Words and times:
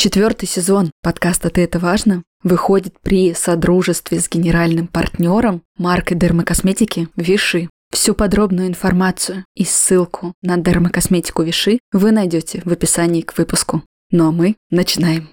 Четвертый 0.00 0.46
сезон 0.46 0.92
подкаста 1.02 1.50
«Ты 1.50 1.62
это 1.62 1.78
важно» 1.78 2.22
выходит 2.42 2.98
при 3.02 3.34
содружестве 3.34 4.18
с 4.18 4.30
генеральным 4.30 4.86
партнером 4.86 5.60
маркой 5.76 6.16
дермокосметики 6.16 7.08
Виши. 7.16 7.68
Всю 7.92 8.14
подробную 8.14 8.68
информацию 8.68 9.44
и 9.54 9.66
ссылку 9.66 10.32
на 10.40 10.56
дермокосметику 10.56 11.42
Виши 11.42 11.80
вы 11.92 12.12
найдете 12.12 12.62
в 12.64 12.72
описании 12.72 13.20
к 13.20 13.36
выпуску. 13.36 13.82
Ну 14.10 14.28
а 14.28 14.32
мы 14.32 14.56
начинаем. 14.70 15.28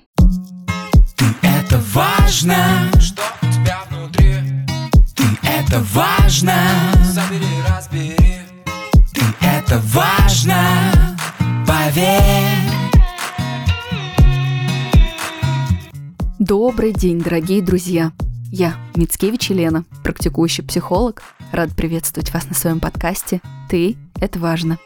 Ты 1.15 1.23
это 1.43 1.81
важно, 1.93 2.91
что 2.99 3.21
у 3.41 3.45
тебя 3.45 3.79
внутри. 3.89 4.33
Ты 5.15 5.23
это 5.47 5.79
важно, 5.93 6.53
забери, 7.03 7.47
разбери. 7.69 8.17
Ты 9.13 9.21
это 9.39 9.81
важно, 9.93 11.17
поверь. 11.65 12.76
Добрый 16.47 16.93
день, 16.93 17.19
дорогие 17.19 17.61
друзья! 17.61 18.13
Я 18.53 18.77
Мицкевич 18.95 19.49
Елена, 19.49 19.83
практикующий 20.01 20.63
психолог. 20.63 21.21
Рад 21.51 21.75
приветствовать 21.75 22.33
вас 22.33 22.47
на 22.47 22.55
своем 22.55 22.79
подкасте 22.79 23.41
«Ты– 23.69 23.97
это 24.21 24.39
важно». 24.39 24.77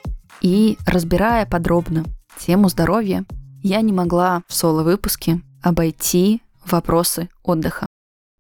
И 0.42 0.80
разбирая 0.88 1.46
подробно 1.46 2.06
тему 2.40 2.68
здоровья, 2.68 3.26
я 3.62 3.82
не 3.82 3.94
могла 3.94 4.42
в 4.48 4.56
соло-выпуске 4.56 5.42
обойти 5.62 6.42
вопросы 6.66 7.30
отдыха. 7.44 7.86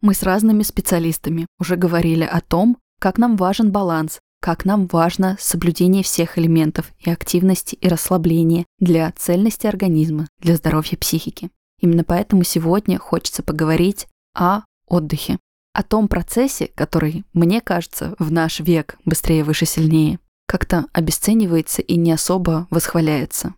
Мы 0.01 0.15
с 0.15 0.23
разными 0.23 0.63
специалистами 0.63 1.45
уже 1.59 1.75
говорили 1.75 2.23
о 2.23 2.41
том, 2.41 2.79
как 2.99 3.19
нам 3.19 3.35
важен 3.35 3.71
баланс, 3.71 4.17
как 4.41 4.65
нам 4.65 4.87
важно 4.87 5.37
соблюдение 5.39 6.01
всех 6.01 6.39
элементов 6.39 6.91
и 6.97 7.11
активности 7.11 7.75
и 7.75 7.87
расслабления 7.87 8.65
для 8.79 9.13
цельности 9.15 9.67
организма, 9.67 10.27
для 10.39 10.55
здоровья 10.55 10.97
психики. 10.97 11.51
Именно 11.81 12.03
поэтому 12.03 12.43
сегодня 12.43 12.97
хочется 12.97 13.43
поговорить 13.43 14.07
о 14.33 14.61
отдыхе, 14.87 15.39
о 15.73 15.83
том 15.83 16.07
процессе, 16.07 16.71
который, 16.75 17.25
мне 17.33 17.59
кажется, 17.59 18.15
в 18.19 18.31
наш 18.31 18.59
век 18.59 18.97
быстрее, 19.03 19.43
выше, 19.43 19.65
сильнее, 19.65 20.19
как-то 20.47 20.85
обесценивается 20.93 21.81
и 21.81 21.97
не 21.97 22.11
особо 22.11 22.67
восхваляется. 22.69 23.55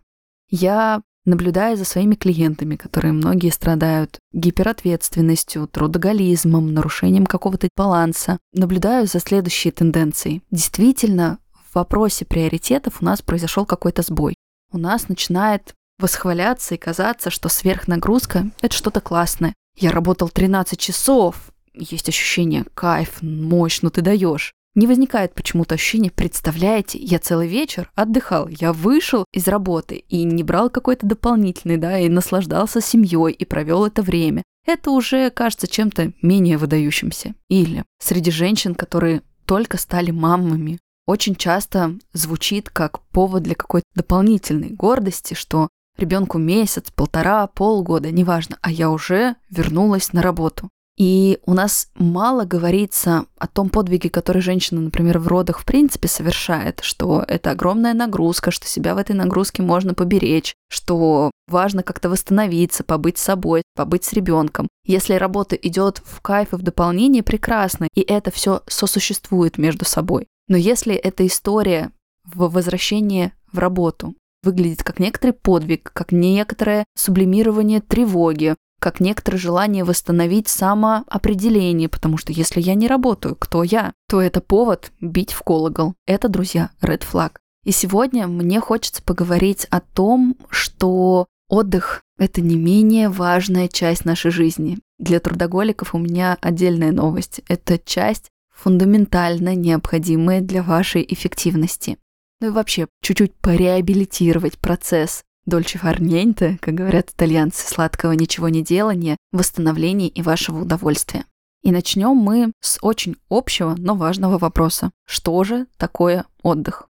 Я 0.48 1.02
наблюдая 1.24 1.76
за 1.76 1.84
своими 1.84 2.14
клиентами, 2.14 2.76
которые 2.76 3.12
многие 3.12 3.50
страдают 3.50 4.18
гиперответственностью, 4.32 5.66
трудоголизмом, 5.68 6.72
нарушением 6.72 7.26
какого-то 7.26 7.68
баланса, 7.76 8.38
наблюдаю 8.52 9.06
за 9.06 9.20
следующей 9.20 9.70
тенденцией. 9.70 10.42
Действительно, 10.50 11.38
в 11.52 11.74
вопросе 11.74 12.24
приоритетов 12.24 13.00
у 13.00 13.04
нас 13.04 13.22
произошел 13.22 13.64
какой-то 13.64 14.02
сбой. 14.02 14.34
У 14.70 14.78
нас 14.78 15.08
начинает 15.08 15.74
восхваляться 15.98 16.74
и 16.74 16.78
казаться, 16.78 17.30
что 17.30 17.48
сверхнагрузка— 17.48 18.50
это 18.60 18.74
что-то 18.74 19.00
классное. 19.00 19.54
Я 19.76 19.90
работал 19.90 20.28
13 20.28 20.78
часов, 20.78 21.52
есть 21.74 22.08
ощущение 22.08 22.64
кайф, 22.74 23.22
мощь, 23.22 23.80
ну 23.82 23.90
ты 23.90 24.02
даешь. 24.02 24.52
Не 24.74 24.88
возникает 24.88 25.34
почему-то 25.34 25.76
ощущение, 25.76 26.10
представляете, 26.10 26.98
я 26.98 27.20
целый 27.20 27.46
вечер 27.46 27.90
отдыхал, 27.94 28.48
я 28.48 28.72
вышел 28.72 29.24
из 29.32 29.46
работы 29.46 30.04
и 30.08 30.24
не 30.24 30.42
брал 30.42 30.68
какой-то 30.68 31.06
дополнительный, 31.06 31.76
да, 31.76 31.98
и 31.98 32.08
наслаждался 32.08 32.80
семьей 32.80 33.32
и 33.32 33.44
провел 33.44 33.86
это 33.86 34.02
время. 34.02 34.42
Это 34.66 34.90
уже 34.90 35.30
кажется 35.30 35.68
чем-то 35.68 36.12
менее 36.22 36.58
выдающимся. 36.58 37.34
Или 37.48 37.84
среди 38.00 38.32
женщин, 38.32 38.74
которые 38.74 39.22
только 39.44 39.78
стали 39.78 40.10
мамами, 40.10 40.78
очень 41.06 41.36
часто 41.36 41.96
звучит 42.12 42.70
как 42.70 43.00
повод 43.08 43.42
для 43.42 43.54
какой-то 43.54 43.86
дополнительной 43.94 44.70
гордости, 44.70 45.34
что 45.34 45.68
Ребенку 45.96 46.38
месяц, 46.38 46.90
полтора, 46.90 47.46
полгода, 47.46 48.10
неважно, 48.10 48.58
а 48.62 48.70
я 48.70 48.90
уже 48.90 49.36
вернулась 49.50 50.12
на 50.12 50.22
работу. 50.22 50.68
И 50.96 51.40
у 51.44 51.54
нас 51.54 51.88
мало 51.96 52.44
говорится 52.44 53.26
о 53.36 53.48
том 53.48 53.68
подвиге, 53.68 54.10
который 54.10 54.42
женщина, 54.42 54.80
например, 54.80 55.18
в 55.18 55.26
родах 55.26 55.58
в 55.58 55.64
принципе 55.64 56.06
совершает, 56.06 56.80
что 56.82 57.24
это 57.26 57.50
огромная 57.50 57.94
нагрузка, 57.94 58.52
что 58.52 58.68
себя 58.68 58.94
в 58.94 58.98
этой 58.98 59.16
нагрузке 59.16 59.62
можно 59.62 59.94
поберечь, 59.94 60.54
что 60.68 61.32
важно 61.48 61.82
как-то 61.82 62.08
восстановиться, 62.08 62.84
побыть 62.84 63.18
собой, 63.18 63.62
побыть 63.74 64.04
с 64.04 64.12
ребенком. 64.12 64.68
Если 64.86 65.14
работа 65.14 65.56
идет 65.56 66.00
в 66.04 66.20
кайф 66.20 66.52
и 66.52 66.56
в 66.56 66.62
дополнение, 66.62 67.24
прекрасно, 67.24 67.88
и 67.92 68.00
это 68.00 68.30
все 68.30 68.62
сосуществует 68.68 69.58
между 69.58 69.84
собой. 69.84 70.28
Но 70.46 70.56
если 70.56 70.94
эта 70.94 71.26
история 71.26 71.90
в 72.24 72.48
возвращении 72.50 73.32
в 73.52 73.58
работу, 73.58 74.14
выглядит 74.44 74.82
как 74.82 74.98
некоторый 74.98 75.32
подвиг, 75.32 75.90
как 75.92 76.12
некоторое 76.12 76.84
сублимирование 76.94 77.80
тревоги, 77.80 78.54
как 78.80 79.00
некоторое 79.00 79.38
желание 79.38 79.82
восстановить 79.82 80.48
самоопределение, 80.48 81.88
потому 81.88 82.18
что 82.18 82.32
если 82.32 82.60
я 82.60 82.74
не 82.74 82.86
работаю, 82.86 83.34
кто 83.34 83.62
я, 83.62 83.92
то 84.08 84.20
это 84.20 84.40
повод 84.40 84.92
бить 85.00 85.32
в 85.32 85.42
колокол. 85.42 85.94
Это, 86.06 86.28
друзья, 86.28 86.70
red 86.82 87.02
flag. 87.10 87.36
И 87.64 87.72
сегодня 87.72 88.26
мне 88.26 88.60
хочется 88.60 89.02
поговорить 89.02 89.66
о 89.70 89.80
том, 89.80 90.36
что 90.50 91.26
отдых— 91.48 92.02
это 92.18 92.42
не 92.42 92.56
менее 92.56 93.08
важная 93.08 93.68
часть 93.68 94.04
нашей 94.04 94.30
жизни. 94.30 94.78
Для 94.98 95.18
трудоголиков 95.18 95.94
у 95.94 95.98
меня 95.98 96.36
отдельная 96.42 96.92
новость. 96.92 97.40
Это 97.48 97.78
часть 97.78 98.28
фундаментально 98.54 99.54
необходимая 99.54 100.40
для 100.40 100.62
вашей 100.62 101.04
эффективности 101.08 101.96
ну 102.44 102.50
и 102.50 102.52
вообще 102.52 102.88
чуть-чуть 103.00 103.34
пореабилитировать 103.36 104.58
процесс 104.58 105.22
дольче 105.46 105.78
фарненте, 105.78 106.58
как 106.60 106.74
говорят 106.74 107.08
итальянцы, 107.08 107.66
сладкого 107.66 108.12
ничего 108.12 108.50
не 108.50 108.62
делания, 108.62 109.16
восстановления 109.32 110.08
и 110.08 110.20
вашего 110.20 110.60
удовольствия. 110.60 111.24
И 111.62 111.72
начнем 111.72 112.14
мы 112.14 112.52
с 112.60 112.78
очень 112.82 113.16
общего, 113.30 113.74
но 113.78 113.94
важного 113.94 114.36
вопроса. 114.36 114.90
Что 115.06 115.42
же 115.44 115.66
такое 115.78 116.26
отдых? 116.42 116.86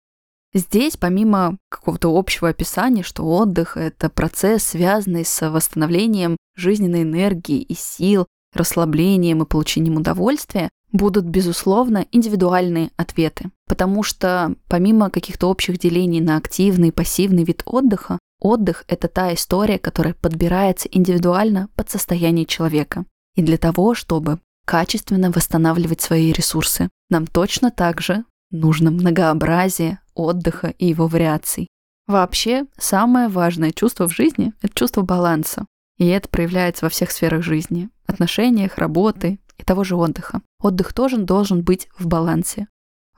Здесь, 0.56 0.98
помимо 0.98 1.58
какого-то 1.70 2.18
общего 2.18 2.50
описания, 2.50 3.04
что 3.04 3.24
отдых— 3.24 3.78
это 3.78 4.10
процесс, 4.10 4.64
связанный 4.64 5.24
с 5.24 5.48
восстановлением 5.48 6.36
жизненной 6.56 7.04
энергии 7.04 7.62
и 7.62 7.76
сил, 7.76 8.26
расслаблением 8.54 9.44
и 9.44 9.46
получением 9.46 9.98
удовольствия, 9.98 10.70
будут, 10.92 11.26
безусловно, 11.26 12.06
индивидуальные 12.12 12.92
ответы. 12.96 13.50
Потому 13.68 14.04
что 14.04 14.56
помимо 14.70 15.10
каких-то 15.10 15.50
общих 15.50 15.80
делений 15.80 16.22
на 16.22 16.38
активный 16.38 16.90
и 16.90 16.92
пассивный 16.92 17.44
вид 17.44 17.64
отдыха, 17.66 18.20
отдых— 18.40 18.86
это 18.88 19.08
та 19.08 19.34
история, 19.34 19.80
которая 19.80 20.14
подбирается 20.14 20.88
индивидуально 20.92 21.70
под 21.76 21.90
состояние 21.90 22.46
человека. 22.46 23.06
И 23.36 23.42
для 23.42 23.58
того, 23.58 23.96
чтобы 23.96 24.40
качественно 24.66 25.32
восстанавливать 25.32 26.02
свои 26.02 26.32
ресурсы, 26.32 26.90
нам 27.10 27.28
точно 27.28 27.72
так 27.72 28.00
же 28.00 28.24
нужно 28.52 28.92
многообразие 28.92 30.00
отдыха 30.14 30.74
и 30.78 30.86
его 30.86 31.08
вариаций. 31.08 31.68
Вообще, 32.06 32.66
самое 32.78 33.30
важное 33.30 33.72
чувство 33.72 34.08
в 34.08 34.14
жизни— 34.14 34.54
это 34.62 34.74
чувство 34.74 35.02
баланса. 35.02 35.66
И 35.98 36.08
это 36.08 36.28
проявляется 36.28 36.86
во 36.86 36.90
всех 36.90 37.12
сферах 37.12 37.44
жизни. 37.44 37.90
Отношениях, 38.14 38.78
работы, 38.78 39.40
и 39.58 39.64
того 39.64 39.84
же 39.84 39.96
отдыха. 39.96 40.42
Отдых 40.62 40.94
тоже 40.94 41.18
должен 41.18 41.64
быть 41.64 41.88
в 41.98 42.08
балансе. 42.08 42.68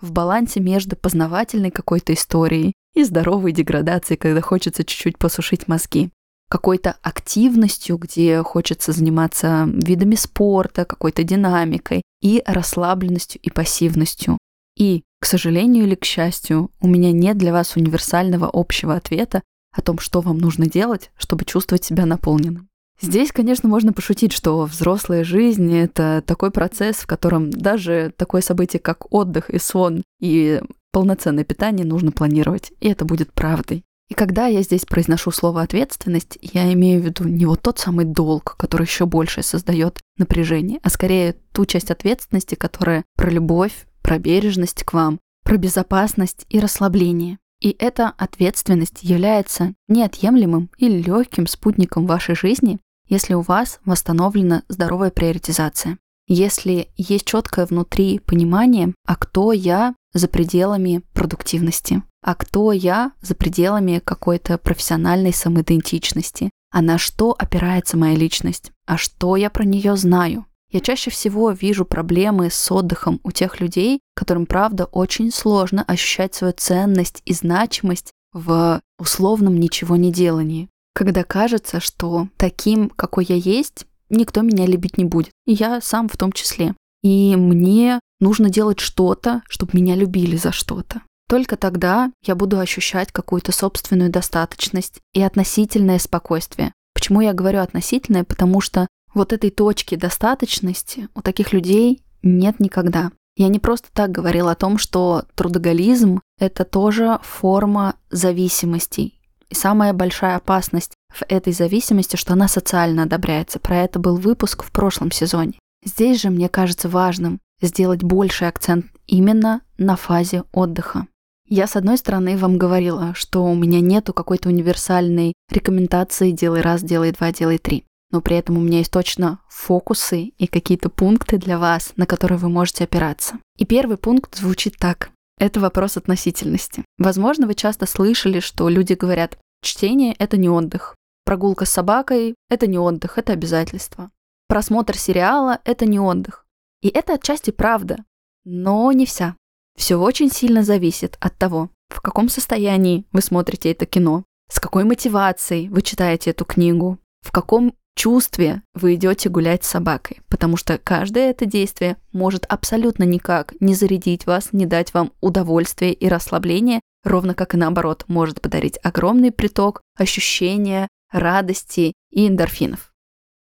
В 0.02 0.12
балансе 0.12 0.60
между 0.60 0.96
познавательной 0.96 1.72
какой-то 1.72 2.14
историей 2.14 2.74
и 2.94 3.04
здоровой 3.04 3.52
деградацией, 3.52 4.18
когда 4.18 4.42
хочется 4.42 4.84
чуть-чуть 4.84 5.18
посушить 5.18 5.68
мозги. 5.68 6.12
Какой-то 6.50 6.98
активностью, 7.02 7.98
где 7.98 8.44
хочется 8.44 8.92
заниматься 8.92 9.68
видами 9.68 10.16
спорта, 10.16 10.86
какой-то 10.86 11.24
динамикой, 11.24 12.04
и 12.22 12.44
расслабленностью 12.46 13.42
и 13.42 13.50
пассивностью. 13.50 14.38
И, 14.78 15.04
к 15.20 15.26
сожалению 15.26 15.86
или 15.86 15.96
к 15.96 16.06
счастью, 16.06 16.72
у 16.82 16.88
меня 16.88 17.12
нет 17.12 17.38
для 17.38 17.52
вас 17.52 17.76
универсального 17.76 18.50
общего 18.52 18.96
ответа 18.96 19.42
о 19.72 19.82
том, 19.82 20.00
что 20.00 20.22
вам 20.22 20.38
нужно 20.38 20.68
делать, 20.68 21.12
чтобы 21.18 21.46
чувствовать 21.46 21.84
себя 21.84 22.06
наполненным. 22.06 22.70
Здесь, 23.02 23.32
конечно, 23.32 23.68
можно 23.68 23.92
пошутить, 23.92 24.32
что 24.32 24.64
взрослая 24.66 25.24
жизнь— 25.24 25.74
это 25.76 26.24
такой 26.26 26.52
процесс, 26.52 26.98
в 26.98 27.08
котором 27.08 27.50
даже 27.50 28.14
такое 28.16 28.42
событие, 28.42 28.80
как 28.80 29.14
отдых 29.14 29.50
и 29.50 29.60
сон, 29.60 30.04
и 30.20 30.62
полноценное 30.92 31.44
питание 31.44 31.86
нужно 31.86 32.12
планировать, 32.12 32.72
и 32.80 32.88
это 32.88 33.04
будет 33.04 33.34
правдой. 33.34 33.84
И 34.08 34.14
когда 34.14 34.46
я 34.46 34.62
здесь 34.62 34.86
произношу 34.86 35.32
слово 35.32 35.64
ответственность, 35.64 36.38
я 36.42 36.72
имею 36.74 37.02
в 37.02 37.06
виду 37.06 37.28
не 37.28 37.46
вот 37.46 37.62
тот 37.64 37.80
самый 37.80 38.06
долг, 38.06 38.56
который 38.58 38.84
еще 38.84 39.06
больше 39.06 39.42
создает 39.42 40.00
напряжение, 40.18 40.80
а 40.84 40.90
скорее 40.90 41.36
ту 41.54 41.66
часть 41.66 41.90
ответственности, 41.90 42.56
которая 42.56 43.04
про 43.18 43.30
любовь, 43.30 43.88
про 44.04 44.20
бережность 44.20 44.84
к 44.84 44.94
вам, 44.94 45.20
про 45.44 45.58
безопасность 45.58 46.46
и 46.50 46.60
расслабление. 46.60 47.40
И 47.62 47.76
эта 47.80 48.10
ответственность 48.10 49.00
является 49.02 49.74
неотъемлемым 49.88 50.70
и 50.78 50.88
легким 50.88 51.48
спутником 51.48 52.06
вашей 52.06 52.36
жизни, 52.36 52.80
если 53.08 53.34
у 53.34 53.42
вас 53.42 53.80
восстановлена 53.86 54.64
здоровая 54.68 55.12
приоритизация. 55.12 55.98
Если 56.28 56.90
есть 56.98 57.26
четкое 57.26 57.66
внутри 57.66 58.20
понимание, 58.20 58.94
а 59.06 59.16
кто 59.16 59.52
я, 59.52 59.94
за 60.14 60.28
пределами 60.28 61.02
продуктивности, 61.14 62.02
а 62.24 62.36
кто 62.36 62.72
я 62.72 63.12
за 63.22 63.36
пределами 63.36 64.02
какой-то 64.04 64.58
профессиональной 64.58 65.34
самоидентичности, 65.34 66.50
а 66.72 66.82
на 66.82 66.98
что 66.98 67.36
опирается 67.38 67.98
моя 67.98 68.16
личность, 68.16 68.72
а 68.88 68.98
что 68.98 69.36
я 69.36 69.50
про 69.50 69.66
нее 69.66 69.96
знаю. 69.98 70.46
Я 70.72 70.80
чаще 70.80 71.12
всего 71.12 71.52
вижу 71.52 71.86
проблемы 71.86 72.50
с 72.50 72.72
отдыхом 72.72 73.20
у 73.24 73.32
тех 73.32 73.60
людей, 73.60 74.00
которым, 74.16 74.46
правда, 74.46 74.86
очень 74.86 75.32
сложно 75.32 75.84
ощущать 75.84 76.34
свою 76.34 76.54
ценность 76.54 77.22
и 77.26 77.34
значимость 77.34 78.12
в 78.34 78.82
условном 78.98 79.58
ничего 79.60 79.96
не 79.96 80.12
делании. 80.12 80.70
Когда 80.96 81.26
кажется, 81.26 81.82
что 81.82 82.30
таким, 82.38 82.90
какой 82.90 83.26
я 83.26 83.36
есть, 83.36 83.86
никто 84.10 84.42
меня 84.42 84.66
любить 84.66 84.98
не 84.98 85.04
будет. 85.04 85.32
И 85.46 85.52
я 85.52 85.82
сам 85.82 86.08
в 86.08 86.16
том 86.16 86.32
числе. 86.32 86.74
И 87.04 87.36
мне 87.36 88.00
нужно 88.22 88.50
делать 88.50 88.80
что-то, 88.80 89.44
чтобы 89.50 89.72
меня 89.74 89.96
любили 89.96 90.38
за 90.38 90.54
что-то. 90.54 91.02
Только 91.28 91.58
тогда 91.58 92.12
я 92.24 92.34
буду 92.34 92.60
ощущать 92.60 93.12
какую-то 93.12 93.52
собственную 93.52 94.10
достаточность 94.10 95.02
и 95.14 95.22
относительное 95.22 96.00
спокойствие. 96.00 96.72
Почему 96.94 97.20
я 97.20 97.34
говорю 97.34 97.60
относительное? 97.60 98.24
Потому 98.24 98.62
что 98.62 98.88
вот 99.14 99.34
этой 99.34 99.50
точки 99.50 99.96
достаточности 99.96 101.10
у 101.14 101.22
таких 101.22 101.52
людей 101.52 102.04
нет 102.24 102.62
никогда. 102.62 103.12
Я 103.36 103.50
не 103.50 103.60
просто 103.60 103.90
так 103.92 104.12
говорила 104.12 104.52
о 104.52 104.56
том, 104.56 104.78
что 104.78 105.26
трудоголизм— 105.36 106.22
это 106.40 106.64
тоже 106.64 107.20
форма 107.22 107.96
зависимостей. 108.10 109.15
И 109.50 109.56
самая 109.56 109.94
большая 109.94 110.36
опасность 110.36 110.94
в 111.14 111.24
этой 111.30 111.54
зависимости, 111.54 112.16
что 112.16 112.34
она 112.34 112.48
социально 112.48 113.04
одобряется. 113.04 113.60
Про 113.60 113.84
это 113.84 114.00
был 114.00 114.18
выпуск 114.18 114.64
в 114.64 114.72
прошлом 114.72 115.12
сезоне. 115.12 115.54
Здесь 115.84 116.22
же 116.22 116.30
мне 116.30 116.50
кажется 116.50 116.90
важным 116.90 117.40
сделать 117.62 118.04
больший 118.04 118.48
акцент 118.48 118.88
именно 119.08 119.62
на 119.78 119.96
фазе 119.96 120.44
отдыха. 120.52 121.08
Я, 121.48 121.68
с 121.68 121.76
одной 121.76 121.98
стороны, 121.98 122.38
вам 122.38 122.58
говорила, 122.58 123.14
что 123.14 123.46
у 123.46 123.54
меня 123.54 123.80
нету 123.80 124.14
какой-то 124.14 124.50
универсальной 124.50 125.34
рекомендации 125.52 126.32
«делай 126.32 126.62
раз, 126.62 126.82
делай 126.82 127.12
два, 127.12 127.32
делай 127.32 127.60
три». 127.60 127.86
Но 128.12 128.22
при 128.22 128.38
этом 128.38 128.58
у 128.58 128.62
меня 128.62 128.80
есть 128.80 128.92
точно 128.92 129.40
фокусы 129.48 130.34
и 130.38 130.48
какие-то 130.48 130.90
пункты 130.90 131.38
для 131.38 131.60
вас, 131.60 131.94
на 131.98 132.08
которые 132.08 132.40
вы 132.40 132.50
можете 132.50 132.84
опираться. 132.84 133.40
И 133.58 133.66
первый 133.66 133.98
пункт 133.98 134.36
звучит 134.36 134.78
так. 134.78 135.12
Это 135.38 135.60
вопрос 135.60 135.98
относительности. 135.98 136.86
Возможно, 136.98 137.48
вы 137.48 137.56
часто 137.56 137.86
слышали, 137.86 138.40
что 138.40 138.70
люди 138.70 138.94
говорят, 138.94 139.38
чтение— 139.62 140.14
это 140.20 140.38
не 140.38 140.50
отдых. 140.50 140.96
Прогулка 141.26 141.66
с 141.66 141.72
собакой— 141.72 142.36
это 142.50 142.68
не 142.68 142.78
отдых, 142.78 143.18
это 143.18 143.34
обязательство. 143.34 144.12
Просмотр 144.48 144.98
сериала— 144.98 145.60
это 145.66 145.86
не 145.86 146.00
отдых. 146.00 146.46
И 146.82 146.88
это 146.88 147.16
отчасти 147.16 147.52
правда, 147.52 148.06
но 148.46 148.92
не 148.92 149.06
вся. 149.06 149.36
Все 149.76 149.96
очень 149.98 150.32
сильно 150.32 150.64
зависит 150.64 151.18
от 151.20 151.38
того, 151.38 151.70
в 151.90 152.02
каком 152.02 152.30
состоянии 152.30 153.06
вы 153.12 153.22
смотрите 153.22 153.72
это 153.72 153.86
кино, 153.86 154.24
с 154.50 154.60
какой 154.60 154.84
мотивацией 154.84 155.68
вы 155.68 155.82
читаете 155.82 156.30
эту 156.30 156.46
книгу, 156.46 157.00
в 157.22 157.32
каком 157.32 157.76
чувстве 157.96 158.62
вы 158.74 158.96
идете 158.96 159.30
гулять 159.30 159.64
с 159.64 159.70
собакой, 159.70 160.22
потому 160.30 160.58
что 160.58 160.78
каждое 160.78 161.32
это 161.32 161.46
действие 161.46 161.98
может 162.12 162.46
абсолютно 162.46 163.04
никак 163.04 163.54
не 163.60 163.74
зарядить 163.74 164.26
вас, 164.26 164.50
не 164.52 164.66
дать 164.66 164.94
вам 164.94 165.12
удовольствие 165.22 165.94
и 165.94 166.08
расслабление, 166.08 166.82
ровно 167.04 167.34
как 167.34 167.56
и 167.56 167.58
наоборот, 167.58 168.06
может 168.08 168.42
подарить 168.42 168.78
огромный 168.84 169.32
приток 169.32 169.82
ощущения, 169.98 170.88
радости 171.12 171.94
и 172.12 172.28
эндорфинов. 172.28 172.92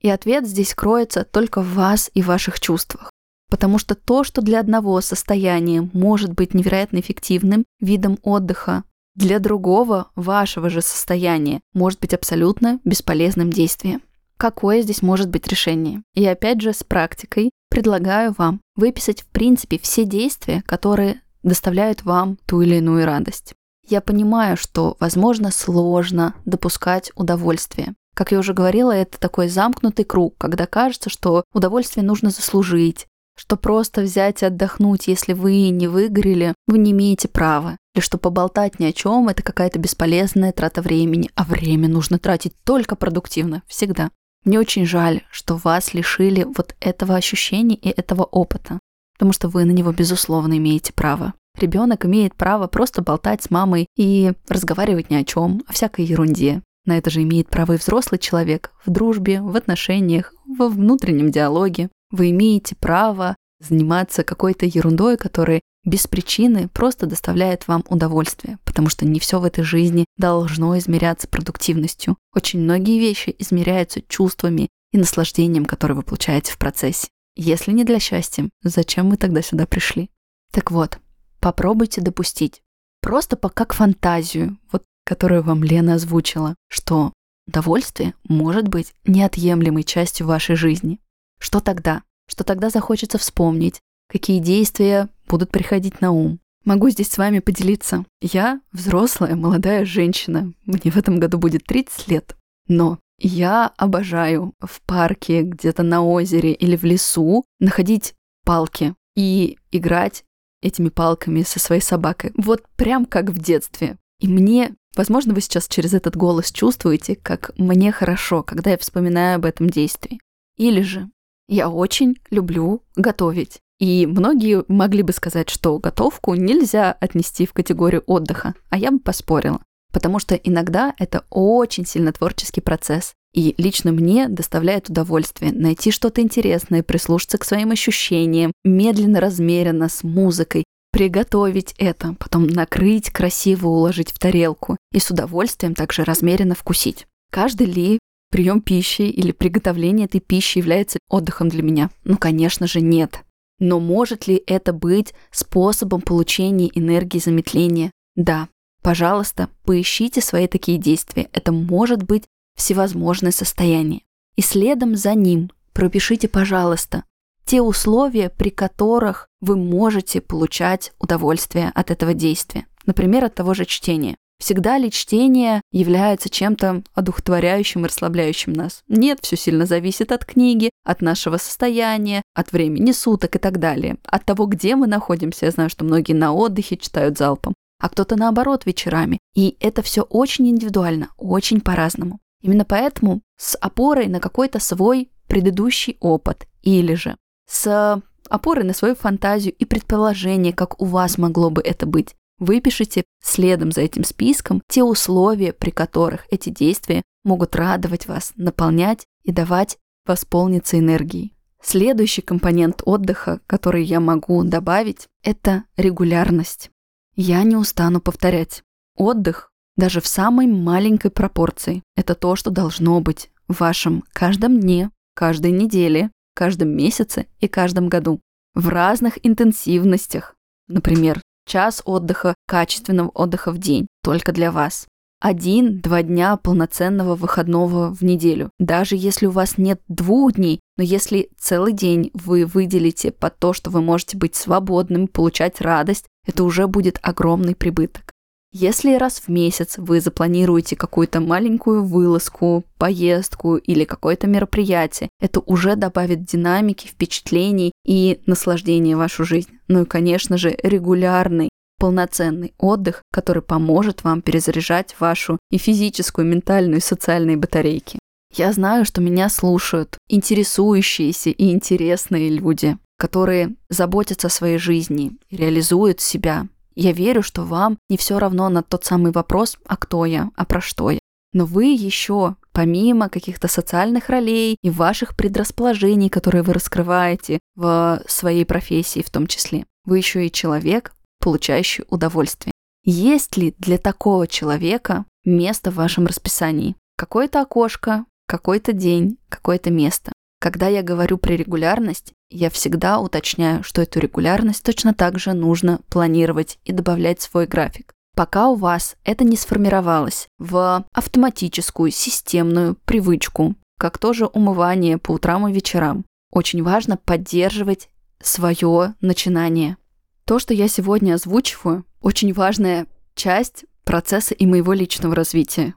И 0.00 0.08
ответ 0.08 0.46
здесь 0.46 0.74
кроется 0.74 1.24
только 1.24 1.62
в 1.62 1.74
вас 1.74 2.10
и 2.14 2.22
ваших 2.22 2.58
чувствах. 2.58 3.10
Потому 3.50 3.78
что 3.78 3.94
то, 3.94 4.24
что 4.24 4.42
для 4.42 4.60
одного 4.60 5.00
состояния 5.00 5.88
может 5.92 6.32
быть 6.32 6.54
невероятно 6.54 7.00
эффективным 7.00 7.64
видом 7.80 8.18
отдыха, 8.22 8.84
для 9.16 9.38
другого, 9.40 10.10
вашего 10.14 10.70
же 10.70 10.82
состояния, 10.82 11.60
может 11.74 12.00
быть 12.00 12.14
абсолютно 12.14 12.80
бесполезным 12.84 13.50
действием. 13.50 14.02
Какое 14.40 14.80
здесь 14.80 15.02
может 15.02 15.28
быть 15.28 15.46
решение? 15.48 16.02
И 16.14 16.24
опять 16.24 16.62
же 16.62 16.72
с 16.72 16.82
практикой 16.82 17.50
предлагаю 17.68 18.34
вам 18.38 18.62
выписать 18.74 19.20
в 19.20 19.26
принципе 19.26 19.78
все 19.78 20.06
действия, 20.06 20.62
которые 20.64 21.20
доставляют 21.42 22.04
вам 22.04 22.38
ту 22.46 22.62
или 22.62 22.76
иную 22.76 23.04
радость. 23.04 23.52
Я 23.86 24.00
понимаю, 24.00 24.56
что, 24.56 24.96
возможно, 24.98 25.50
сложно 25.50 26.34
допускать 26.46 27.12
удовольствие. 27.16 27.92
Как 28.14 28.32
я 28.32 28.38
уже 28.38 28.54
говорила, 28.54 28.92
это 28.92 29.20
такой 29.20 29.48
замкнутый 29.48 30.06
круг, 30.06 30.36
когда 30.38 30.64
кажется, 30.64 31.10
что 31.10 31.44
удовольствие 31.52 32.02
нужно 32.02 32.30
заслужить, 32.30 33.08
что 33.36 33.58
просто 33.58 34.00
взять 34.00 34.40
и 34.42 34.46
отдохнуть, 34.46 35.06
если 35.06 35.34
вы 35.34 35.68
не 35.68 35.86
выгорели, 35.86 36.54
вы 36.66 36.78
не 36.78 36.92
имеете 36.92 37.28
права. 37.28 37.76
Или 37.94 38.02
что 38.02 38.16
поболтать 38.16 38.80
ни 38.80 38.86
о 38.86 38.92
чем– 38.94 39.28
это 39.30 39.42
какая-то 39.42 39.78
бесполезная 39.78 40.52
трата 40.52 40.80
времени, 40.80 41.30
а 41.34 41.44
время 41.44 41.88
нужно 41.88 42.18
тратить 42.18 42.54
только 42.64 42.96
продуктивно, 42.96 43.62
всегда. 43.66 44.10
Мне 44.44 44.58
очень 44.58 44.86
жаль, 44.86 45.22
что 45.30 45.56
вас 45.56 45.92
лишили 45.92 46.44
вот 46.44 46.74
этого 46.80 47.16
ощущения 47.16 47.76
и 47.76 47.90
этого 47.90 48.22
опыта, 48.22 48.78
потому 49.14 49.32
что 49.32 49.48
вы 49.48 49.64
на 49.64 49.72
него, 49.72 49.92
безусловно, 49.92 50.56
имеете 50.56 50.92
право. 50.92 51.34
Ребенок 51.58 52.06
имеет 52.06 52.34
право 52.34 52.66
просто 52.66 53.02
болтать 53.02 53.42
с 53.42 53.50
мамой 53.50 53.86
и 53.96 54.32
разговаривать 54.48 55.10
ни 55.10 55.16
о 55.16 55.24
чем, 55.24 55.62
о 55.66 55.72
всякой 55.72 56.06
ерунде. 56.06 56.62
На 56.86 56.96
это 56.96 57.10
же 57.10 57.22
имеет 57.22 57.48
право 57.48 57.74
и 57.74 57.76
взрослый 57.76 58.18
человек 58.18 58.72
в 58.84 58.90
дружбе, 58.90 59.42
в 59.42 59.54
отношениях, 59.56 60.32
во 60.46 60.68
внутреннем 60.68 61.30
диалоге. 61.30 61.90
Вы 62.10 62.30
имеете 62.30 62.76
право 62.76 63.36
заниматься 63.60 64.24
какой-то 64.24 64.64
ерундой, 64.64 65.18
которая 65.18 65.60
без 65.84 66.06
причины 66.06 66.68
просто 66.68 67.06
доставляет 67.06 67.66
вам 67.68 67.84
удовольствие, 67.88 68.58
потому 68.64 68.88
что 68.88 69.06
не 69.06 69.18
все 69.18 69.40
в 69.40 69.44
этой 69.44 69.64
жизни 69.64 70.04
должно 70.16 70.76
измеряться 70.78 71.28
продуктивностью. 71.28 72.16
Очень 72.34 72.60
многие 72.60 72.98
вещи 72.98 73.34
измеряются 73.38 74.02
чувствами 74.02 74.68
и 74.92 74.98
наслаждением, 74.98 75.64
которое 75.64 75.94
вы 75.94 76.02
получаете 76.02 76.52
в 76.52 76.58
процессе. 76.58 77.08
Если 77.36 77.72
не 77.72 77.84
для 77.84 78.00
счастья, 78.00 78.50
зачем 78.62 79.06
мы 79.06 79.16
тогда 79.16 79.40
сюда 79.40 79.66
пришли? 79.66 80.10
Так 80.52 80.70
вот, 80.70 80.98
попробуйте 81.38 82.00
допустить. 82.00 82.62
Просто 83.00 83.36
по 83.36 83.48
как 83.48 83.72
фантазию, 83.72 84.58
вот 84.72 84.84
которую 85.04 85.42
вам 85.42 85.64
Лена 85.64 85.94
озвучила, 85.94 86.54
что 86.68 87.12
удовольствие 87.46 88.14
может 88.28 88.68
быть 88.68 88.94
неотъемлемой 89.04 89.84
частью 89.84 90.26
вашей 90.26 90.56
жизни. 90.56 91.00
Что 91.38 91.60
тогда? 91.60 92.02
Что 92.28 92.44
тогда 92.44 92.70
захочется 92.70 93.18
вспомнить, 93.18 93.80
какие 94.10 94.40
действия 94.40 95.08
будут 95.28 95.50
приходить 95.50 96.00
на 96.00 96.10
ум. 96.10 96.40
Могу 96.64 96.90
здесь 96.90 97.10
с 97.10 97.18
вами 97.18 97.38
поделиться. 97.38 98.04
Я 98.20 98.60
взрослая, 98.72 99.34
молодая 99.34 99.84
женщина. 99.84 100.52
Мне 100.66 100.90
в 100.90 100.96
этом 100.96 101.18
году 101.18 101.38
будет 101.38 101.64
30 101.64 102.08
лет. 102.08 102.36
Но 102.68 102.98
я 103.18 103.72
обожаю 103.76 104.52
в 104.60 104.82
парке, 104.82 105.42
где-то 105.42 105.82
на 105.82 106.02
озере 106.02 106.52
или 106.52 106.76
в 106.76 106.84
лесу 106.84 107.44
находить 107.60 108.14
палки 108.44 108.94
и 109.16 109.56
играть 109.70 110.24
этими 110.62 110.90
палками 110.90 111.42
со 111.42 111.58
своей 111.58 111.80
собакой. 111.80 112.32
Вот 112.36 112.62
прям 112.76 113.06
как 113.06 113.30
в 113.30 113.42
детстве. 113.42 113.96
И 114.20 114.28
мне, 114.28 114.74
возможно, 114.96 115.32
вы 115.32 115.40
сейчас 115.40 115.66
через 115.66 115.94
этот 115.94 116.16
голос 116.16 116.52
чувствуете, 116.52 117.16
как 117.16 117.52
мне 117.56 117.90
хорошо, 117.90 118.42
когда 118.42 118.70
я 118.70 118.78
вспоминаю 118.78 119.36
об 119.36 119.46
этом 119.46 119.70
действии. 119.70 120.20
Или 120.58 120.82
же 120.82 121.08
я 121.48 121.70
очень 121.70 122.18
люблю 122.30 122.82
готовить. 122.96 123.60
И 123.80 124.06
многие 124.06 124.62
могли 124.68 125.02
бы 125.02 125.12
сказать, 125.12 125.48
что 125.48 125.78
готовку 125.78 126.34
нельзя 126.34 126.92
отнести 126.92 127.46
в 127.46 127.54
категорию 127.54 128.04
отдыха, 128.06 128.54
а 128.68 128.78
я 128.78 128.90
бы 128.90 129.00
поспорила. 129.00 129.60
Потому 129.90 130.18
что 130.18 130.34
иногда 130.34 130.94
это 130.98 131.24
очень 131.30 131.86
сильно 131.86 132.12
творческий 132.12 132.60
процесс. 132.60 133.14
И 133.32 133.54
лично 133.58 133.90
мне 133.92 134.28
доставляет 134.28 134.90
удовольствие 134.90 135.52
найти 135.52 135.92
что-то 135.92 136.20
интересное, 136.20 136.82
прислушаться 136.82 137.38
к 137.38 137.44
своим 137.44 137.70
ощущениям, 137.70 138.52
медленно, 138.64 139.18
размеренно, 139.20 139.88
с 139.88 140.02
музыкой, 140.02 140.64
приготовить 140.92 141.74
это, 141.78 142.14
потом 142.18 142.48
накрыть, 142.48 143.10
красиво 143.10 143.68
уложить 143.68 144.10
в 144.10 144.18
тарелку 144.18 144.76
и 144.92 144.98
с 144.98 145.10
удовольствием 145.10 145.74
также 145.74 146.04
размеренно 146.04 146.54
вкусить. 146.54 147.06
Каждый 147.32 147.68
ли 147.68 147.98
прием 148.30 148.60
пищи 148.60 149.02
или 149.02 149.32
приготовление 149.32 150.06
этой 150.06 150.20
пищи 150.20 150.58
является 150.58 150.98
отдыхом 151.08 151.48
для 151.48 151.62
меня? 151.62 151.90
Ну, 152.04 152.18
конечно 152.18 152.66
же, 152.66 152.80
нет. 152.80 153.22
Но 153.60 153.78
может 153.78 154.26
ли 154.26 154.42
это 154.46 154.72
быть 154.72 155.14
способом 155.30 156.00
получения 156.00 156.70
энергии 156.74 157.20
замедления? 157.20 157.92
Да. 158.16 158.48
Пожалуйста, 158.82 159.50
поищите 159.64 160.22
свои 160.22 160.48
такие 160.48 160.78
действия. 160.78 161.28
Это 161.32 161.52
может 161.52 162.02
быть 162.02 162.24
всевозможное 162.56 163.30
состояние. 163.30 164.02
И 164.36 164.40
следом 164.40 164.96
за 164.96 165.14
ним 165.14 165.50
пропишите, 165.74 166.28
пожалуйста, 166.28 167.04
те 167.44 167.60
условия, 167.60 168.30
при 168.30 168.48
которых 168.48 169.28
вы 169.40 169.56
можете 169.56 170.20
получать 170.20 170.92
удовольствие 170.98 171.70
от 171.74 171.90
этого 171.90 172.14
действия. 172.14 172.66
Например, 172.86 173.24
от 173.24 173.34
того 173.34 173.52
же 173.52 173.66
чтения. 173.66 174.16
Всегда 174.40 174.78
ли 174.78 174.90
чтение 174.90 175.60
является 175.70 176.30
чем-то 176.30 176.82
одухотворяющим 176.94 177.84
и 177.84 177.88
расслабляющим 177.88 178.54
нас? 178.54 178.82
Нет, 178.88 179.18
все 179.20 179.36
сильно 179.36 179.66
зависит 179.66 180.12
от 180.12 180.24
книги, 180.24 180.70
от 180.82 181.02
нашего 181.02 181.36
состояния, 181.36 182.22
от 182.34 182.50
времени 182.52 182.92
суток 182.92 183.36
и 183.36 183.38
так 183.38 183.58
далее. 183.58 183.98
От 184.04 184.24
того, 184.24 184.46
где 184.46 184.76
мы 184.76 184.86
находимся. 184.86 185.44
Я 185.44 185.52
знаю, 185.52 185.68
что 185.68 185.84
многие 185.84 186.14
на 186.14 186.32
отдыхе 186.32 186.78
читают 186.78 187.18
залпом, 187.18 187.54
а 187.78 187.90
кто-то 187.90 188.16
наоборот 188.16 188.64
вечерами. 188.64 189.18
И 189.34 189.58
это 189.60 189.82
все 189.82 190.02
очень 190.02 190.48
индивидуально, 190.48 191.10
очень 191.18 191.60
по-разному. 191.60 192.18
Именно 192.40 192.64
поэтому 192.64 193.20
с 193.36 193.58
опорой 193.58 194.06
на 194.06 194.20
какой-то 194.20 194.58
свой 194.58 195.10
предыдущий 195.28 195.98
опыт 196.00 196.46
или 196.62 196.94
же 196.94 197.14
с 197.46 198.02
опорой 198.30 198.64
на 198.64 198.72
свою 198.72 198.94
фантазию 198.94 199.52
и 199.52 199.66
предположение, 199.66 200.54
как 200.54 200.80
у 200.80 200.86
вас 200.86 201.18
могло 201.18 201.50
бы 201.50 201.60
это 201.60 201.84
быть, 201.84 202.14
Выпишите 202.40 203.04
следом 203.22 203.70
за 203.70 203.82
этим 203.82 204.02
списком 204.02 204.62
те 204.66 204.82
условия, 204.82 205.52
при 205.52 205.70
которых 205.70 206.26
эти 206.30 206.48
действия 206.48 207.02
могут 207.22 207.54
радовать 207.54 208.06
вас, 208.08 208.32
наполнять 208.36 209.04
и 209.22 209.30
давать 209.30 209.76
восполниться 210.06 210.78
энергией. 210.78 211.34
Следующий 211.62 212.22
компонент 212.22 212.80
отдыха, 212.86 213.40
который 213.46 213.84
я 213.84 214.00
могу 214.00 214.42
добавить, 214.42 215.06
это 215.22 215.64
регулярность. 215.76 216.70
Я 217.14 217.42
не 217.42 217.56
устану 217.56 218.00
повторять. 218.00 218.62
Отдых, 218.96 219.52
даже 219.76 220.00
в 220.00 220.06
самой 220.06 220.46
маленькой 220.46 221.10
пропорции, 221.10 221.82
это 221.94 222.14
то, 222.14 222.36
что 222.36 222.50
должно 222.50 223.00
быть 223.00 223.30
в 223.48 223.60
вашем 223.60 224.02
каждом 224.14 224.58
дне, 224.58 224.90
каждой 225.14 225.50
неделе, 225.50 226.10
каждом 226.34 226.70
месяце 226.70 227.26
и 227.40 227.48
каждом 227.48 227.88
году. 227.88 228.20
В 228.54 228.68
разных 228.68 229.18
интенсивностях. 229.24 230.36
Например, 230.66 231.20
час 231.46 231.82
отдыха, 231.84 232.34
качественного 232.46 233.08
отдыха 233.08 233.52
в 233.52 233.58
день, 233.58 233.86
только 234.02 234.32
для 234.32 234.52
вас. 234.52 234.86
Один-два 235.20 236.02
дня 236.02 236.36
полноценного 236.38 237.14
выходного 237.14 237.94
в 237.94 238.02
неделю. 238.02 238.50
Даже 238.58 238.96
если 238.96 239.26
у 239.26 239.30
вас 239.30 239.58
нет 239.58 239.80
двух 239.86 240.32
дней, 240.32 240.60
но 240.78 240.82
если 240.82 241.28
целый 241.38 241.74
день 241.74 242.10
вы 242.14 242.46
выделите 242.46 243.10
под 243.10 243.38
то, 243.38 243.52
что 243.52 243.70
вы 243.70 243.82
можете 243.82 244.16
быть 244.16 244.34
свободным, 244.34 245.08
получать 245.08 245.60
радость, 245.60 246.06
это 246.26 246.42
уже 246.42 246.66
будет 246.66 246.98
огромный 247.02 247.54
прибыток. 247.54 248.12
Если 248.52 248.96
раз 248.96 249.20
в 249.20 249.28
месяц 249.28 249.76
вы 249.78 250.00
запланируете 250.00 250.74
какую-то 250.74 251.20
маленькую 251.20 251.84
вылазку, 251.84 252.64
поездку 252.78 253.56
или 253.56 253.84
какое-то 253.84 254.26
мероприятие, 254.26 255.08
это 255.20 255.40
уже 255.40 255.76
добавит 255.76 256.24
динамики, 256.24 256.88
впечатлений 256.88 257.69
и 257.84 258.20
наслаждения 258.26 258.96
в 258.96 258.98
вашу 258.98 259.24
жизнь. 259.24 259.50
Ну 259.68 259.82
и, 259.82 259.86
конечно 259.86 260.36
же, 260.36 260.56
регулярный, 260.62 261.48
полноценный 261.78 262.54
отдых, 262.58 263.02
который 263.12 263.42
поможет 263.42 264.04
вам 264.04 264.22
перезаряжать 264.22 264.96
вашу 264.98 265.38
и 265.50 265.58
физическую, 265.58 266.26
и 266.26 266.30
ментальную, 266.30 266.78
и 266.78 266.82
социальные 266.82 267.36
батарейки. 267.36 267.98
Я 268.34 268.52
знаю, 268.52 268.84
что 268.84 269.00
меня 269.00 269.28
слушают 269.28 269.98
интересующиеся 270.08 271.30
и 271.30 271.50
интересные 271.50 272.30
люди, 272.30 272.78
которые 272.98 273.54
заботятся 273.68 274.28
о 274.28 274.30
своей 274.30 274.58
жизни, 274.58 275.12
реализуют 275.30 276.00
себя, 276.00 276.46
я 276.80 276.92
верю, 276.92 277.22
что 277.22 277.42
вам 277.42 277.78
не 277.88 277.96
все 277.96 278.18
равно 278.18 278.48
на 278.48 278.62
тот 278.62 278.84
самый 278.84 279.12
вопрос, 279.12 279.58
а 279.66 279.76
кто 279.76 280.06
я, 280.06 280.30
а 280.36 280.44
про 280.44 280.60
что 280.60 280.90
я. 280.90 280.98
Но 281.32 281.44
вы 281.44 281.66
еще, 281.66 282.36
помимо 282.52 283.08
каких-то 283.08 283.46
социальных 283.48 284.08
ролей 284.08 284.56
и 284.62 284.70
ваших 284.70 285.16
предрасположений, 285.16 286.08
которые 286.08 286.42
вы 286.42 286.52
раскрываете 286.52 287.38
в 287.54 288.02
своей 288.06 288.44
профессии 288.44 289.02
в 289.02 289.10
том 289.10 289.26
числе, 289.26 289.64
вы 289.84 289.98
еще 289.98 290.26
и 290.26 290.32
человек, 290.32 290.92
получающий 291.20 291.84
удовольствие. 291.88 292.52
Есть 292.84 293.36
ли 293.36 293.54
для 293.58 293.78
такого 293.78 294.26
человека 294.26 295.04
место 295.24 295.70
в 295.70 295.74
вашем 295.74 296.06
расписании? 296.06 296.76
Какое-то 296.96 297.42
окошко, 297.42 298.04
какой-то 298.26 298.72
день, 298.72 299.18
какое-то 299.28 299.70
место. 299.70 300.12
Когда 300.40 300.68
я 300.68 300.82
говорю 300.82 301.18
про 301.18 301.34
регулярность, 301.34 302.12
я 302.30 302.48
всегда 302.48 302.98
уточняю, 302.98 303.62
что 303.62 303.82
эту 303.82 304.00
регулярность 304.00 304.62
точно 304.62 304.94
так 304.94 305.18
же 305.18 305.34
нужно 305.34 305.80
планировать 305.90 306.58
и 306.64 306.72
добавлять 306.72 307.20
в 307.20 307.24
свой 307.24 307.46
график. 307.46 307.92
Пока 308.20 308.48
у 308.48 308.54
вас 308.54 308.96
это 309.02 309.24
не 309.24 309.34
сформировалось 309.34 310.28
в 310.38 310.84
автоматическую 310.92 311.90
системную 311.90 312.76
привычку, 312.84 313.54
как 313.78 313.96
тоже 313.96 314.26
умывание 314.26 314.98
по 314.98 315.12
утрам 315.12 315.48
и 315.48 315.52
вечерам, 315.54 316.04
очень 316.30 316.62
важно 316.62 316.98
поддерживать 316.98 317.88
свое 318.20 318.94
начинание. 319.00 319.78
То, 320.26 320.38
что 320.38 320.52
я 320.52 320.68
сегодня 320.68 321.14
озвучиваю, 321.14 321.86
очень 322.02 322.34
важная 322.34 322.86
часть 323.14 323.64
процесса 323.84 324.34
и 324.34 324.44
моего 324.44 324.74
личного 324.74 325.14
развития. 325.14 325.72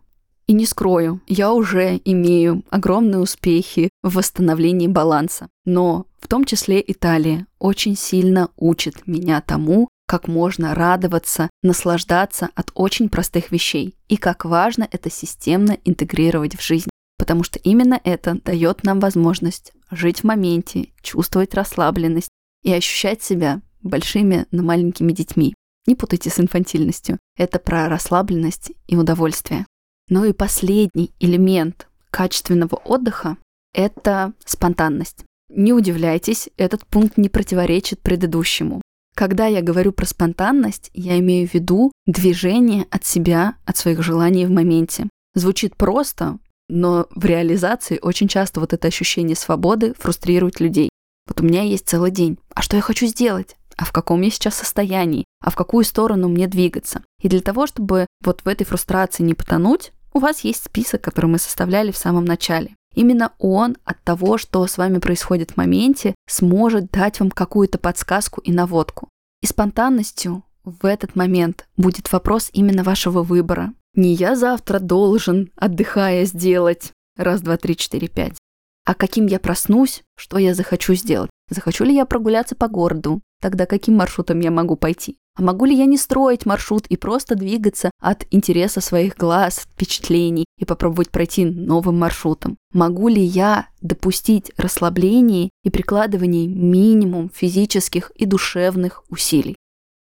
И 0.46 0.52
не 0.52 0.66
скрою, 0.66 1.22
я 1.28 1.54
уже 1.54 2.02
имею 2.04 2.66
огромные 2.70 3.20
успехи 3.20 3.90
в 4.02 4.16
восстановлении 4.16 4.88
баланса. 4.88 5.48
Но 5.64 6.08
в 6.20 6.28
том 6.28 6.44
числе 6.44 6.84
Италия 6.86 7.48
очень 7.58 7.96
сильно 7.96 8.50
учит 8.58 9.08
меня 9.08 9.40
тому, 9.40 9.88
как 10.14 10.28
можно 10.28 10.76
радоваться, 10.76 11.50
наслаждаться 11.64 12.50
от 12.54 12.70
очень 12.76 13.10
простых 13.10 13.52
вещей 13.52 13.96
и 14.10 14.16
как 14.16 14.46
важно 14.46 14.88
это 14.92 15.10
системно 15.10 15.80
интегрировать 15.86 16.56
в 16.56 16.62
жизнь. 16.62 16.92
Потому 17.18 17.42
что 17.42 17.58
именно 17.58 18.00
это 18.04 18.36
дает 18.36 18.84
нам 18.84 19.00
возможность 19.00 19.74
жить 19.90 20.20
в 20.20 20.24
моменте, 20.26 20.90
чувствовать 21.02 21.56
расслабленность 21.56 22.30
и 22.62 22.72
ощущать 22.72 23.24
себя 23.24 23.62
большими, 23.82 24.46
но 24.52 24.62
маленькими 24.62 25.14
детьми. 25.14 25.56
Не 25.88 25.96
путайте 25.96 26.30
с 26.30 26.40
инфантильностью. 26.40 27.18
Это 27.36 27.58
про 27.58 27.90
расслабленность 27.90 28.72
и 28.86 28.96
удовольствие. 28.96 29.66
Ну 30.10 30.26
и 30.26 30.32
последний 30.32 31.10
элемент 31.20 31.88
качественного 32.12 32.76
отдыха– 32.76 33.38
это 33.74 34.34
спонтанность. 34.46 35.26
Не 35.50 35.74
удивляйтесь, 35.74 36.52
этот 36.58 36.86
пункт 36.86 37.18
не 37.18 37.30
противоречит 37.30 38.00
предыдущему. 38.02 38.84
Когда 39.16 39.46
я 39.46 39.62
говорю 39.62 39.92
про 39.92 40.06
спонтанность, 40.06 40.90
я 40.94 41.20
имею 41.20 41.48
в 41.48 41.54
виду 41.54 41.92
движение 42.08 42.86
от 42.90 43.06
себя, 43.06 43.56
от 43.66 43.78
своих 43.78 44.02
желаний 44.02 44.46
в 44.46 44.52
моменте. 44.52 45.08
Звучит 45.36 45.76
просто, 45.76 46.40
но 46.68 47.08
в 47.14 47.24
реализации 47.26 48.00
очень 48.02 48.28
часто 48.28 48.60
вот 48.60 48.74
это 48.74 48.88
ощущение 48.88 49.36
свободы 49.36 49.94
фрустрирует 50.00 50.60
людей. 50.60 50.90
Вот 51.28 51.42
у 51.42 51.46
меня 51.46 51.62
есть 51.62 51.88
целый 51.88 52.12
день. 52.12 52.38
А 52.54 52.62
что 52.62 52.76
я 52.76 52.82
хочу 52.82 53.06
сделать? 53.06 53.56
А 53.78 53.86
в 53.86 53.92
каком 53.92 54.22
я 54.22 54.30
сейчас 54.30 54.56
состоянии? 54.56 55.26
А 55.42 55.50
в 55.50 55.56
какую 55.56 55.84
сторону 55.84 56.28
мне 56.28 56.48
двигаться? 56.48 57.04
И 57.22 57.30
для 57.30 57.42
того, 57.42 57.68
чтобы 57.68 58.08
вот 58.24 58.42
в 58.44 58.48
этой 58.48 58.66
фрустрации 58.66 59.24
не 59.24 59.34
потонуть, 59.34 59.92
у 60.14 60.20
вас 60.20 60.42
есть 60.42 60.64
список, 60.64 61.02
который 61.02 61.28
мы 61.28 61.40
составляли 61.40 61.92
в 61.92 61.98
самом 61.98 62.26
начале. 62.26 62.76
Именно 62.94 63.34
он 63.40 63.78
от 63.86 64.02
того, 64.04 64.38
что 64.38 64.66
с 64.68 64.78
вами 64.78 65.00
происходит 65.00 65.52
в 65.52 65.58
моменте, 65.58 66.16
сможет 66.28 66.92
дать 66.92 67.20
вам 67.20 67.32
какую-то 67.32 67.78
подсказку 67.78 68.42
и 68.42 68.52
наводку. 68.52 69.10
И 69.42 69.48
спонтанностью 69.48 70.44
в 70.64 70.86
этот 70.86 71.16
момент 71.16 71.68
будет 71.76 72.12
вопрос 72.12 72.50
именно 72.54 72.84
вашего 72.84 73.24
выбора. 73.24 73.74
Не 73.96 74.14
я 74.14 74.36
завтра 74.36 74.80
должен, 74.80 75.52
отдыхая, 75.56 76.26
сделать 76.26 76.92
раз, 77.18 77.42
два, 77.42 77.58
три, 77.58 77.76
четыре, 77.76 78.08
пять. 78.08 78.38
А 78.86 78.96
каким 78.96 79.28
я 79.28 79.40
проснусь, 79.40 80.04
что 80.18 80.38
я 80.38 80.54
захочу 80.54 80.94
сделать. 80.94 81.30
Захочу 81.50 81.84
ли 81.84 81.96
я 81.96 82.06
прогуляться 82.06 82.56
по 82.56 82.68
городу? 82.68 83.22
Тогда 83.42 83.66
каким 83.66 83.96
маршрутом 83.96 84.40
я 84.40 84.52
могу 84.52 84.76
пойти? 84.76 85.18
А 85.36 85.42
могу 85.42 85.66
ли 85.66 85.76
я 85.76 85.86
не 85.86 85.98
строить 85.98 86.46
маршрут 86.46 86.86
и 86.88 86.98
просто 86.98 87.36
двигаться 87.36 87.90
от 88.00 88.26
интереса 88.32 88.82
своих 88.82 89.16
глаз, 89.16 89.62
впечатлений 89.62 90.46
и 90.60 90.66
попробовать 90.66 91.10
пройти 91.10 91.46
новым 91.46 91.98
маршрутом? 92.00 92.58
Могу 92.72 93.08
ли 93.08 93.22
я 93.22 93.68
допустить 93.82 94.52
расслабление 94.58 95.50
и 95.64 95.70
прикладывание 95.70 96.48
минимум 96.48 97.32
физических 97.34 98.12
и 98.16 98.26
душевных 98.26 99.04
усилий? 99.10 99.56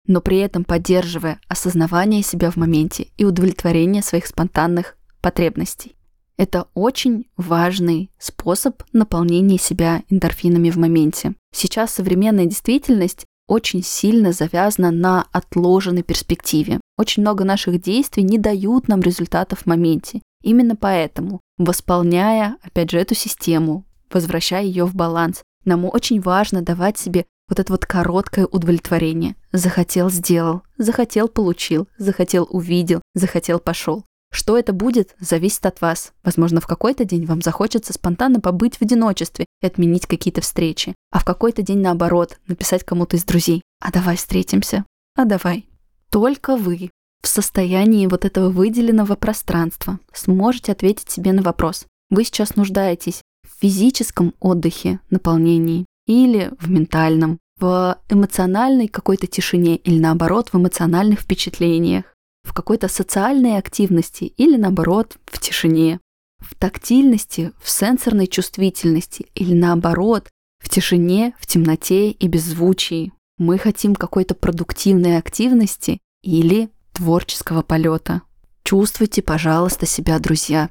но 0.08 0.20
при 0.22 0.40
этом 0.40 0.64
поддерживая 0.64 1.40
осознавание 1.48 2.24
себя 2.24 2.52
в 2.52 2.56
моменте 2.56 3.08
и 3.18 3.26
удовлетворение 3.26 4.02
своих 4.02 4.26
спонтанных 4.26 4.98
потребностей. 5.22 5.96
Это 6.38 6.68
очень 6.74 7.28
важный 7.38 8.10
способ 8.18 8.82
наполнения 8.94 9.60
себя 9.60 10.04
эндорфинами 10.10 10.72
в 10.72 10.78
моменте. 10.78 11.36
Сейчас 11.54 11.94
современная 11.94 12.46
действительность 12.46 13.26
очень 13.52 13.84
сильно 13.84 14.32
завязана 14.32 14.92
на 14.92 15.26
отложенной 15.34 16.04
перспективе. 16.04 16.80
Очень 16.98 17.24
много 17.24 17.44
наших 17.44 17.82
действий 17.82 18.24
не 18.24 18.38
дают 18.38 18.88
нам 18.88 19.02
результатов 19.02 19.60
в 19.60 19.66
моменте. 19.66 20.22
Именно 20.42 20.78
поэтому, 20.78 21.42
восполняя, 21.58 22.56
опять 22.64 22.92
же, 22.92 22.98
эту 22.98 23.14
систему, 23.14 23.84
возвращая 24.10 24.64
ее 24.64 24.86
в 24.86 24.96
баланс, 24.96 25.44
нам 25.66 25.84
очень 25.84 26.22
важно 26.22 26.62
давать 26.62 26.98
себе 26.98 27.26
вот 27.50 27.60
это 27.60 27.74
вот 27.74 27.86
короткое 27.86 28.46
удовлетворение. 28.46 29.36
Захотел– 29.52 30.10
сделал, 30.10 30.62
захотел– 30.78 31.28
получил, 31.28 31.90
захотел– 31.98 32.48
увидел, 32.50 33.02
захотел– 33.16 33.60
пошел. 33.60 34.06
Что 34.32 34.58
это 34.58 34.72
будет, 34.72 35.16
зависит 35.20 35.66
от 35.66 35.82
вас. 35.82 36.14
Возможно, 36.24 36.62
в 36.62 36.68
какой-то 36.68 37.04
день 37.04 37.26
вам 37.26 37.42
захочется 37.42 37.94
спонтанно 37.94 38.40
побыть 38.40 38.78
в 38.78 38.82
одиночестве 38.82 39.46
и 39.62 39.66
отменить 39.66 40.08
какие-то 40.08 40.42
встречи. 40.42 40.96
А 41.12 41.20
в 41.20 41.26
какой-то 41.26 41.62
день, 41.62 41.80
наоборот, 41.80 42.40
написать 42.48 42.84
кому-то 42.84 43.18
из 43.18 43.26
друзей. 43.26 43.62
А 43.82 43.92
давай 43.92 44.16
встретимся. 44.16 44.86
А 45.16 45.26
давай. 45.26 45.68
Только 46.10 46.56
вы 46.56 46.90
в 47.22 47.28
состоянии 47.28 48.08
вот 48.08 48.26
этого 48.26 48.50
выделенного 48.50 49.16
пространства 49.16 50.00
сможете 50.14 50.72
ответить 50.72 51.10
себе 51.10 51.34
на 51.34 51.42
вопрос. 51.42 51.86
Вы 52.10 52.24
сейчас 52.24 52.56
нуждаетесь 52.56 53.22
в 53.44 53.62
физическом 53.62 54.34
отдыхе, 54.40 55.00
наполнении 55.10 55.86
или 56.08 56.52
в 56.60 56.70
ментальном, 56.70 57.38
в 57.60 57.98
эмоциональной 58.10 58.88
какой-то 58.88 59.28
тишине 59.28 59.76
или 59.76 60.00
наоборот 60.00 60.50
в 60.52 60.58
эмоциональных 60.58 61.20
впечатлениях, 61.22 62.06
в 62.44 62.54
какой-то 62.54 62.88
социальной 62.88 63.58
активности 63.58 64.26
или 64.26 64.58
наоборот 64.58 65.18
в 65.26 65.40
тишине, 65.40 66.00
в 66.40 66.56
тактильности, 66.56 67.52
в 67.62 67.70
сенсорной 67.70 68.28
чувствительности 68.28 69.28
или 69.36 69.54
наоборот 69.54 70.30
в 70.60 70.70
тишине, 70.70 71.34
в 71.40 71.48
темноте 71.48 72.12
и 72.12 72.28
беззвучии. 72.28 73.14
Мы 73.38 73.58
хотим 73.58 73.96
какой-то 73.96 74.36
продуктивной 74.36 75.18
активности 75.18 76.00
или 76.22 76.70
творческого 76.94 77.62
полета. 77.62 78.22
Чувствуйте, 78.64 79.22
пожалуйста, 79.22 79.86
себя, 79.86 80.20
друзья. 80.20 80.70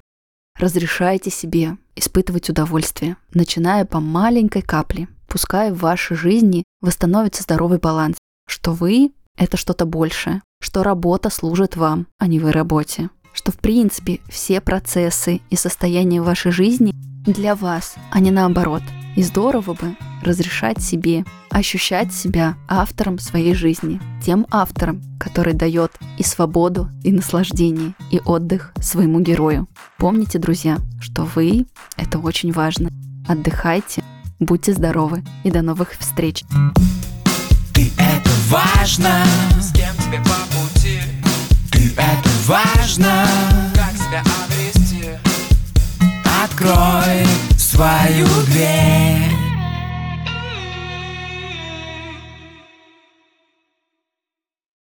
Разрешайте 0.58 1.30
себе 1.30 1.76
испытывать 1.96 2.48
удовольствие, 2.50 3.16
начиная 3.34 3.84
по 3.84 4.00
маленькой 4.00 4.62
капле. 4.62 5.08
Пускай 5.26 5.72
в 5.72 5.78
вашей 5.78 6.16
жизни 6.16 6.64
восстановится 6.80 7.42
здоровый 7.42 7.78
баланс, 7.78 8.16
что 8.46 8.72
вы— 8.72 9.12
это 9.36 9.56
что-то 9.56 9.86
большее, 9.86 10.42
что 10.60 10.82
работа 10.82 11.30
служит 11.30 11.76
вам, 11.76 12.06
а 12.18 12.26
не 12.26 12.38
вы 12.38 12.52
работе, 12.52 13.10
что 13.32 13.52
в 13.52 13.56
принципе 13.56 14.20
все 14.28 14.60
процессы 14.60 15.40
и 15.50 15.56
состояния 15.56 16.22
вашей 16.22 16.52
жизни 16.52 16.92
для 17.24 17.54
вас, 17.54 17.94
а 18.10 18.20
не 18.20 18.30
наоборот— 18.30 18.82
и 19.16 19.22
здорово 19.22 19.74
бы 19.74 19.96
разрешать 20.22 20.80
себе 20.82 21.24
ощущать 21.50 22.12
себя 22.12 22.56
автором 22.68 23.18
своей 23.18 23.54
жизни, 23.54 24.00
тем 24.24 24.46
автором, 24.50 25.02
который 25.18 25.52
дает 25.52 25.92
и 26.16 26.22
свободу, 26.22 26.88
и 27.02 27.10
наслаждение, 27.10 27.94
и 28.10 28.20
отдых 28.24 28.72
своему 28.80 29.20
герою. 29.20 29.68
Помните, 29.98 30.38
друзья, 30.38 30.78
что 31.00 31.24
вы— 31.34 31.66
это 31.96 32.18
очень 32.18 32.52
важно. 32.52 32.90
Отдыхайте, 33.28 34.04
будьте 34.38 34.72
здоровы 34.72 35.24
и 35.42 35.50
до 35.50 35.62
новых 35.62 35.90
встреч. 35.98 36.44
Ты 37.80 37.90
это 37.96 38.30
важно, 38.50 39.24
с 39.58 39.72
кем 39.72 39.96
тебе 39.96 40.18
по 40.18 40.54
пути. 40.54 41.00
Ты 41.70 41.90
это 41.96 42.28
важно, 42.46 43.26
как 43.74 43.96
себя 43.96 44.22
обрести. 44.44 45.06
Открой 46.44 47.26
свою 47.56 48.26
дверь. 48.48 49.39